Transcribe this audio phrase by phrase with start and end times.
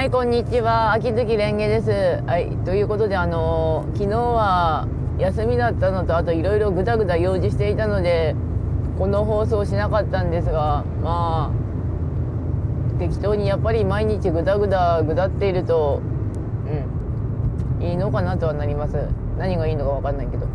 [0.00, 0.92] はい、こんにちは。
[0.92, 1.90] 秋月蓮華です。
[2.26, 4.88] はい、ということで、あのー、昨日は
[5.18, 8.34] 休みだったのと、あといろいろぐだぐだ用事していたので、
[8.98, 16.00] この放送しなかったんですが、まあ、適当にやっぱり毎日ぐだぐだぐだっていると、
[17.78, 19.06] うん、いいのかなとはなります。
[19.36, 20.46] 何がいいのかわかんないけど。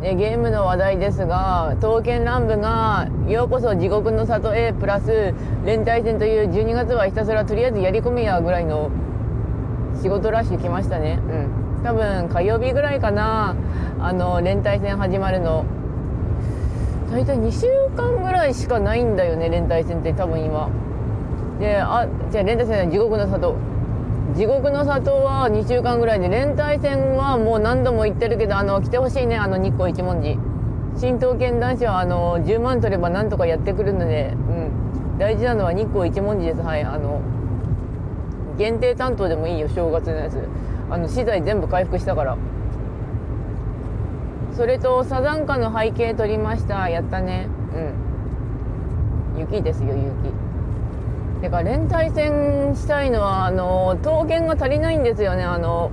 [0.00, 5.34] でゲームの話題ですが刀剣乱舞が「ようこそ地獄の里へ」プラス
[5.66, 8.90] 連帯戦という12月はひたすらとりあえずやり込みやぐらいの
[10.02, 11.18] 仕事ラッシュ来ましたね。
[11.78, 11.84] うん。
[11.84, 13.54] 多分火曜日ぐらいかな
[14.00, 15.64] あの連帯戦始まるの。
[17.10, 20.70] 大体2週間ぐらいしかないんだよね連帯戦って多分今。
[21.58, 23.54] であじゃあ連帯戦は地獄の里。
[24.34, 30.38] 地獄の里は2週間ぐらいで連帯戦はもう何度も言ってるけどあの来てほしいねあの日光一文字。
[30.96, 34.36] 新刀剣男子はあの10万取ればなんとかやってくるので、う
[35.14, 36.60] ん、大事なのは日光一文字です。
[36.60, 37.20] はいあの
[38.58, 40.38] 限定担当でもいいよ正月のやつ。
[40.90, 42.36] あの資材全部回復したから。
[44.56, 46.88] それとサザンカの背景撮りました。
[46.88, 47.48] やったね。
[49.34, 49.40] うん。
[49.40, 50.49] 雪ですよ雪。
[51.40, 55.42] てか連帯戦したいのはあの刀剣が足りないんですよね。
[55.42, 55.90] あの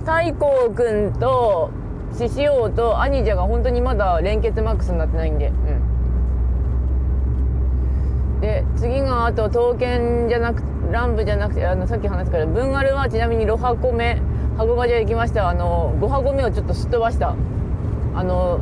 [0.00, 1.70] 太閤君と
[2.12, 5.48] 獅子王とアニジャが本当にまだ連結マックスになってないんで。
[5.48, 5.52] う
[8.38, 8.40] ん。
[8.40, 14.20] で次があと刀剣じゃなく乱舞じゃなくてあのさっき話したから文丸はちなみにロハコメ
[14.58, 15.48] 箱ガジャ行きました。
[15.48, 17.34] あの5箱目をちょっとすっ飛ばした。
[18.14, 18.60] あの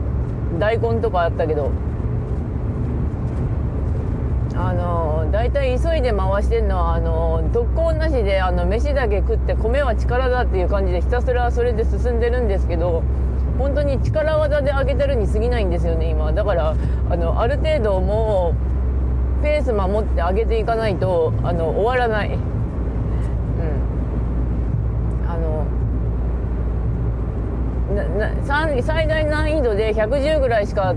[0.60, 1.72] 大根とかあったけど。
[4.54, 13.02] あの大体急いで回してるのはあの特攻なしであの飯だけ食って米は力だっていう感じでひたすらそれで進んでるんですけど
[13.58, 16.76] 本当に力技で上げてるに過ぎないんですよね今だから
[17.10, 18.54] あのある程度も
[19.40, 22.28] うペース守って上げていかないとあの終わらない。
[22.28, 22.38] うん
[25.28, 25.66] あの
[28.82, 30.94] 最大難易度で110ぐらいしか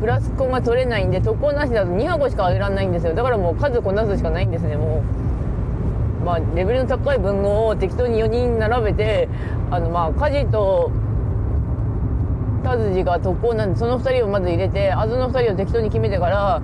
[0.00, 3.14] プラスコが取れないんで特攻なしだと2箱しか上げられないんですよ。
[3.14, 5.02] だからもう数こなすしかないんですねも
[6.22, 6.24] う。
[6.24, 9.28] まあレベルの高い文豪を適当に4人並べて
[9.70, 10.90] あのまあ家事と
[12.62, 16.62] 田筋が特攻なんでその2人をまず入れてあずの2人を適当に決めてから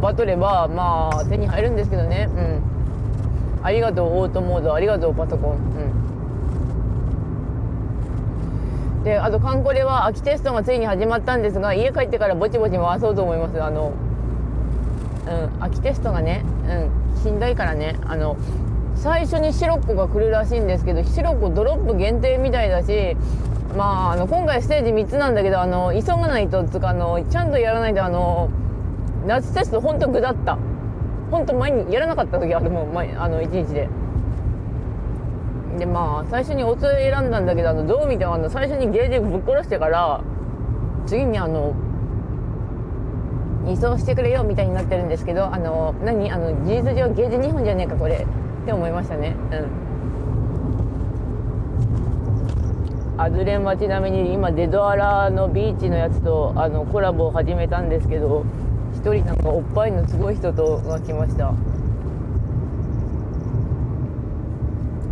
[0.00, 2.28] バトればまあ手に入るんですけどね。
[2.34, 2.62] うん。
[3.62, 4.72] ありがとうオートモード。
[4.72, 5.52] ありがとうパソコン。
[5.52, 5.99] うん。
[9.04, 13.62] であとカンコレは秋テストがついに始まったんですが家帰ってからぼちぼち回そうと思います。
[13.62, 13.92] あの
[15.26, 17.96] うん秋テストがねうんしんどいからね。
[18.06, 18.36] あの
[18.96, 23.16] 最初にシロッコが来るらしいんですけどシロッコドロップ限定みたいだし
[23.74, 28.50] まああの今回ステージ3つなんだけどあの急がないとつかあのちゃんとやらないとあの
[29.26, 30.58] 夏テストほんと具だった。
[31.30, 33.88] ほんと前にやらなかった時あるもん前あの1日で。
[35.78, 40.22] でまあ最初におつ選んだんだけどあのどう見てもあの最初にゲージぶっ殺してから
[41.06, 41.74] 次にあの
[43.68, 46.30] 移送してくれよみたいになってるんですけどあの何？
[46.30, 48.26] あの事実上ゲージ2本じゃねえかこれ。
[48.62, 49.34] って思いましたね。
[49.52, 49.56] う
[53.16, 53.20] ん。
[53.20, 58.44] アズレンはちなみに今デドアラのビーチのやつとあのコラボを始めたんですけど
[58.94, 61.52] 1人なんかおっぱいのすごい人とが来ました。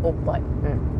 [0.02, 0.40] おっぱい。
[0.40, 0.98] うん。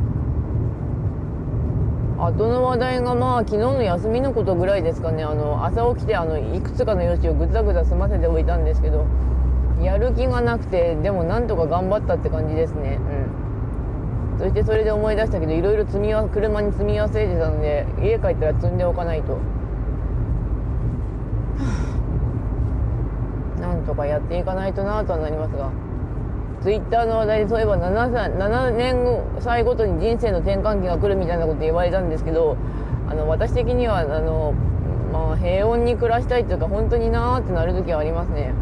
[2.21, 5.23] 後の話題がまあ昨日の休みのことぐらいですかね。
[5.23, 9.07] あの朝起きてあのいくつかの用紙をぐざぐざ済ませておいたんですけど
[9.81, 12.99] やる気がなくてでもなんとか頑張ったって感じですね。
[14.35, 14.39] うん。
[14.39, 19.39] そしてそれで思い出したけどいろいろ積みわ車に積み忘れてたので家帰ったら積んでおかないと。
[23.61, 25.71] なんとかやっていかないとなとはなりますが。
[26.63, 32.57] ツイッターの話題でそういえば 7, 7年歳ごとに人生の転換期が来るみたいなこと言われたんですけど
[33.09, 34.55] あの私的にはあの、
[35.13, 38.53] まあ、平穏に暮らしたいというか本当になーってなる時はありますね。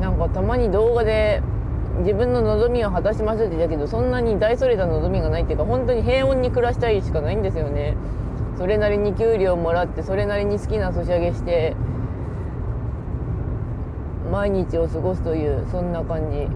[0.00, 1.42] なんかたまに動画で
[2.00, 7.96] 自分の望みを果たしましょうって言ったけどそんなに大それた望みがないっていうか本当に平穏に暮らしたいしかないんですよね。
[8.56, 11.76] それなりに給料もらってそれなりに好きなソシャゲして
[14.30, 16.48] 毎日を過ごすというそんな感じ。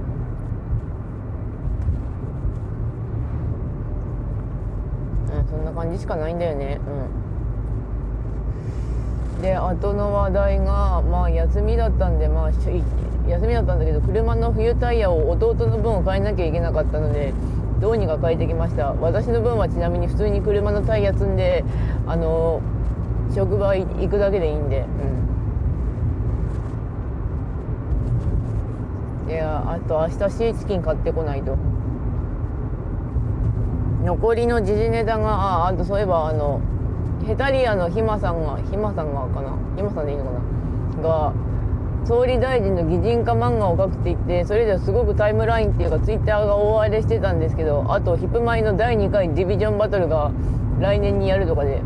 [5.36, 6.78] うんそんな感じしかないんだよね。
[9.38, 9.42] うん。
[9.42, 12.50] で後の話題がまあ休みだったんでまあ
[13.28, 17.32] 休みだったんだけど車の冬タイヤを弟の分を買えなきゃいけなかったので
[17.80, 18.92] どうにか変えてきました。
[18.92, 21.64] 私の分はちなみに普通に車のタイヤ積んで
[22.06, 22.60] あの
[23.34, 24.84] 職場行くだけでいいんで。
[29.26, 29.32] うん。
[29.32, 31.56] いやあと明日シーチキン買ってこないと。
[34.02, 36.60] 残りの時事ネタがああとそういえばあの
[37.26, 39.56] ヘタリアのひまさんがひまさんがかな？
[39.76, 40.30] ひまさんでいいのか
[40.96, 41.02] な？
[41.02, 41.32] が
[42.04, 50.32] 総理大臣の擬人化漫画を描くって言ってそれではすごくタイムラインっていうかツイッターが大荒れしてたんですけどあとヒップマイの第2回ディビジョンバトルが
[50.80, 51.80] 来年にやるとかで。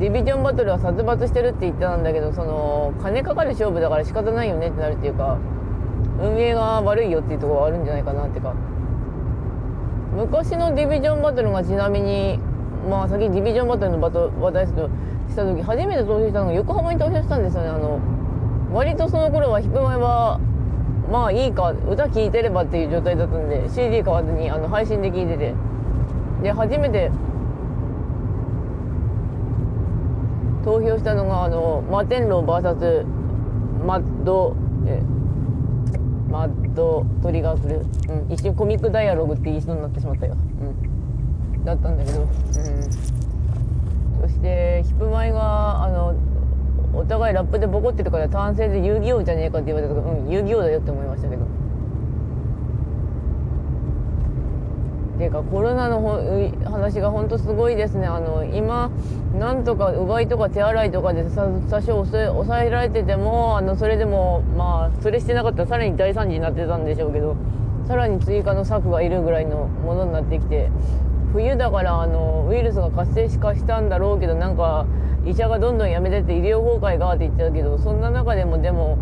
[0.00, 5.38] ディビジョンバトルは殺伐してるって言ってたんだけどその金かかる勝負だから仕方ないよねってなるっていうか
[6.20, 8.54] 運営が悪いよっていうところがあるんじゃないかなっていうか。
[10.14, 12.38] 昔のディビジョンバトルがちなみに
[12.88, 17.68] まあ先ディビジョンバトルのバト話題した時初めて投票したのが横浜に投票したんですよね。
[17.68, 18.00] あの
[18.72, 20.40] 割とその頃はヒップマイは
[21.10, 25.54] まあいいか歌聴いてればっていう状態だったんで CD 買わずにあの配信で聴いてて。
[26.44, 27.10] で初めて
[30.62, 33.06] 投票したのがあのマテンロー VS
[33.86, 34.54] マッド
[34.86, 35.02] え
[36.34, 42.28] マッドトリガーする、うん、一瞬コミックダイアログって言いそうになってしまったよ、うん、だったんだけど、うん、
[44.20, 46.16] そしてヒップマイがあの
[46.92, 51.46] お互いラップでボコってたから単成で遊戯王じゃねえかって言われたけどうん遊戯王だよって思いましたけど。
[55.24, 56.02] ていうかコロナの
[56.64, 58.06] 話が本当すごいですね。
[58.06, 58.90] あの今
[59.38, 67.36] なんとかうがいとか手洗いとかで多少抑えられててもあのそれでもまあそれしてなかったらさらに大惨事になってたんでしょうけど
[67.88, 70.70] さらに追加の策がいるぐらいのものになってきて
[71.32, 74.86] 冬だからあのウイルスが活性化したんだろうけどなんか
[75.26, 78.98] 医者がどんどん辞めてって医療崩壊がって言ってたけどそんな中でもでも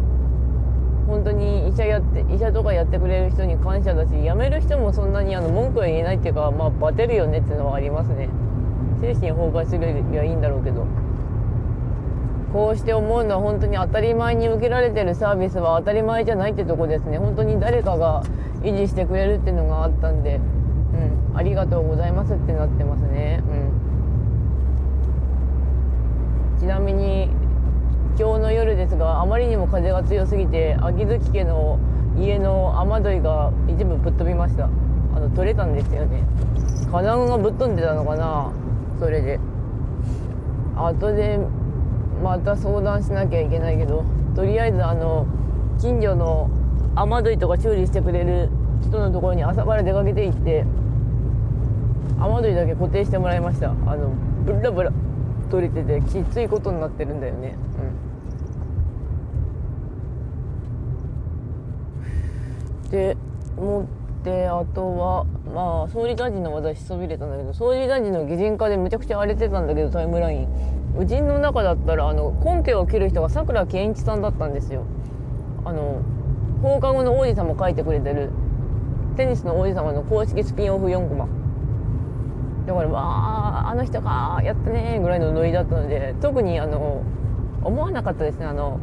[1.12, 8.31] 本当に医者やって医者とかやってくれる人に感謝だし辞める人もそんなにあの文句は言えないっていうかまあバテるよねっていうのはありますね。
[9.03, 10.87] 精神崩壊するよりはいいんだろうけど。
[12.55, 17.19] こうして思うのは本当に当たり前に受けられてるサービスは当たり前じゃないってとこですね。
[17.19, 18.23] 本当に誰かが
[18.62, 20.37] 維持してくれるっていうのがあったんで
[21.32, 23.43] うんありがとうございますってなってますね。
[26.56, 26.61] うん。
[26.61, 27.01] ちなみに
[28.82, 31.79] ですがあまりにも風が強すぎて秋月家の
[32.19, 34.64] 家の雨どいが一部ぶっ飛びました。
[34.64, 36.23] あの取れたんですよね。
[36.90, 38.50] 金具がぶっ飛んでたのかな
[38.99, 39.38] それで。
[40.75, 41.38] 後で
[42.25, 45.26] また相談しなきゃいけないけどとりあえずあの
[45.78, 46.50] 近所の
[46.94, 48.50] 雨どいとか修理してくれる
[48.82, 50.64] 人のところに朝から出かけて行って
[52.19, 53.70] 雨どいだけ固定してもらいました。
[53.70, 54.11] あの
[54.44, 54.90] ブラブラ
[55.50, 57.55] 取れててきついことになってるんだよね。
[57.78, 57.92] うん。
[62.93, 63.17] で
[63.56, 63.85] も
[64.21, 70.49] ってあとはまあ総理大臣の話題しそびれたんだけど総理大臣の擬人化でめちゃくちゃ荒れてたんだけどタイムライン。
[70.99, 74.85] うちの中だったらあの根拠を切る人がさくら健一さんだったんですよ。
[75.65, 76.03] あの
[76.62, 78.29] 放課後の王子様書いてくれてる
[79.17, 81.27] テニスの王子様の公式スピンオフ4コマ。
[82.67, 83.00] だからわ
[83.67, 87.03] ああの人かやったねぐらいのノリだったので特にあの
[87.65, 88.79] 思わなかったですねあの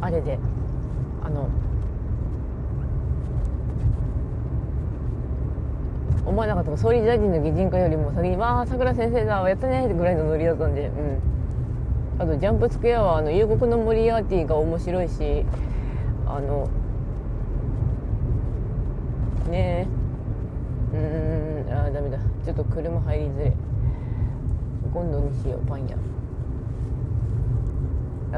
[0.00, 0.38] あれで。
[1.24, 1.48] あの
[6.26, 11.34] 思わなかった総理大臣の擬人化よりも先に「わあさくら先生だやったね」ぐらいのノリだったんでうん。
[12.16, 15.44] あとジャンプスクエアはあの夕刻のモリアーティが面白いし
[16.26, 16.68] あの
[19.50, 19.88] ね
[20.92, 20.96] え。
[20.96, 22.18] うんあダメだ。
[22.44, 23.52] ちょっと車入りづれ。
[24.92, 25.96] 今度にしようパン屋。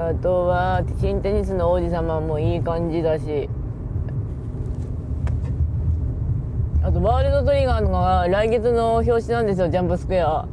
[0.09, 3.51] あとは新テニスの王子様もいい感じだし。
[6.87, 10.47] あとワールドトリガーのが来月の表紙なんですよジャンプスクエア。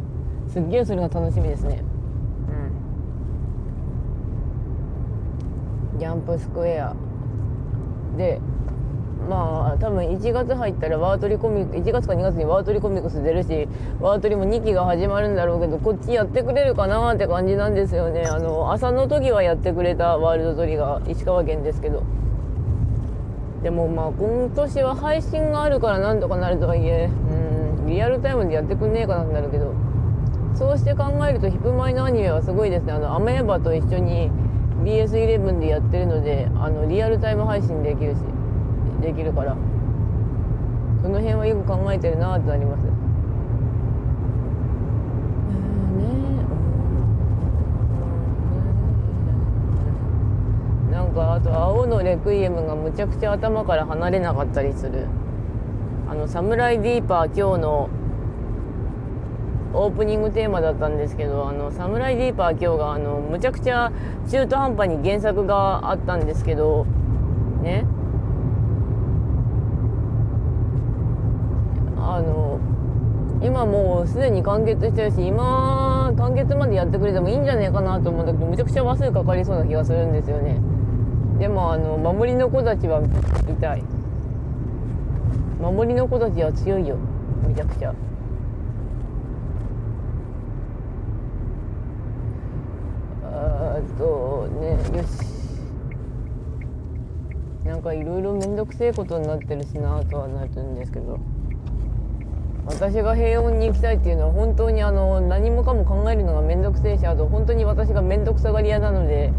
[0.51, 1.83] すっげえそれが楽しみですね。
[5.93, 5.99] うん。
[5.99, 6.95] ジャンプスクエア。
[8.17, 8.41] で
[9.29, 13.67] まあ多分1月入ったらワートリコミック1月か2月にワートリコミックス出るし
[14.01, 18.23] ワートリも2期が始まるんだろうけどこっちやってくれるかなって感じなんですよね。
[18.25, 22.01] あの朝の時はやってくれたワールドトリガー石川県ですけど。
[23.63, 29.73] でもまあ今年は配信があるからなんとかなるとはいえうんリアルタイムでやってくんねえかなってなるけど。
[30.55, 32.93] そうして考えるとヒップマイのアニメはすごいですね。
[32.93, 34.29] あのアメーバと一緒に
[34.83, 38.17] BS11 でやってるのであのリアルタイム配信できるし
[39.01, 39.57] できるから。
[41.01, 43.02] その辺はよく考えてるなってなります。
[51.13, 55.07] かあと「青のレクイエム」がむちゃくちゃ頭から離れなかったりする
[56.09, 57.89] あの「サムライディーパー」今日の
[59.75, 63.91] オープニングテーマだったんですけど「あのサムライディーパー」今日があのむちゃくちゃ
[64.27, 66.85] 中途半端に原作があったんですけど
[67.61, 67.85] ね
[71.97, 72.59] あの
[73.41, 80.72] 今もうすでに完結してるし今完結までやってくれてもいいんじゃねえかなと思うんだけどむちゃくちゃ話数かかりそうな気がするんですよね。
[81.39, 83.01] でもあの守りの子たちは
[83.49, 83.83] 痛い。
[85.59, 86.97] 守りの子たちは強いよ。
[87.47, 87.93] めちゃくちゃ。
[93.23, 95.33] あーっとねよし。
[97.65, 101.19] なんかいろいろ面倒くせえことになってるしなとはなるんですけど。
[102.65, 109.33] 私が平穏に行きたいっていうのは本当にあの何もかも考えるのが面倒くせえしあと本当に私が面倒くさがり屋なので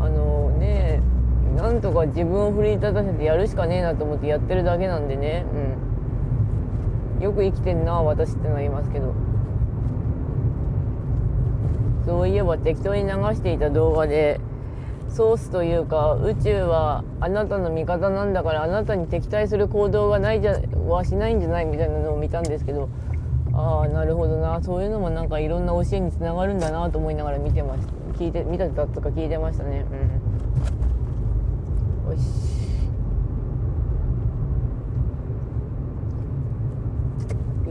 [0.00, 0.47] あの
[1.58, 5.44] なんとか自分を奮い立たせてやるしかねえなと思ってやってるだけなんでね。
[7.18, 7.22] うん。
[7.22, 9.12] よく生きてんな私ってなりますけど。
[12.06, 14.40] そういえば適当に流していた動画で
[15.08, 22.88] ソースというか宇宙はあなたの味方なんだからあなたに敵対する行動がないじゃはしないんじゃないみたいなのを見たんですけど。
[23.52, 24.62] ああなるほどな。
[24.62, 27.92] そういうのもなんかいろんな教えにつながるんだなと思いながら見てました。
[28.16, 29.84] 聞いて見たとか聞いてましたね。
[29.90, 30.17] うん。
[32.10, 32.20] よし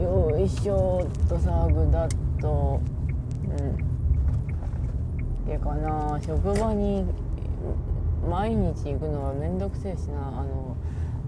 [0.00, 2.08] よいしょっとさぐだっ
[2.40, 2.80] と
[3.44, 5.46] うん。
[5.46, 7.04] でかな職場に
[8.28, 10.28] 毎日行くのは面倒くせえしな。
[10.28, 10.76] あの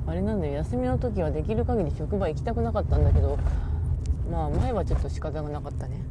[0.06, 0.54] あれなんだよ。
[0.54, 3.38] 休みの時はできる限り職場行きたくなかったんだけど
[4.30, 6.02] まあ前はちょっと仕方がなかったね。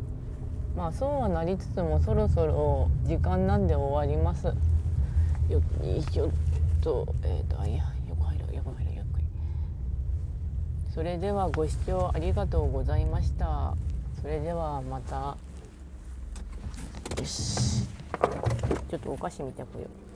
[0.76, 4.48] まあそうはなりつつもそろそろ時間なんで終わります。
[5.50, 6.30] よいしょっ
[6.82, 9.26] とえっ、ー、とあいや横入ろう横入ろうゆっくり
[10.94, 13.76] それではご視聴ありがとうございました。
[14.22, 15.38] それではまた。
[17.18, 17.86] よし。
[18.90, 20.09] ちょっとお菓子見てこよう。